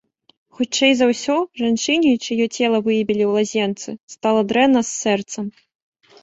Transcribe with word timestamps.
Хутчэй 0.59 0.93
за 1.01 1.05
ўсё, 1.09 1.35
жанчыне, 1.61 2.13
чыё 2.25 2.47
цела 2.55 2.77
выявілі 2.87 3.23
ў 3.27 3.31
лазенцы, 3.45 3.89
стала 4.15 4.41
дрэнна 4.53 4.81
з 4.91 4.91
сэрцам. 5.03 5.45